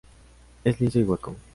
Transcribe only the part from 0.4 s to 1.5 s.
Es liso y hueco.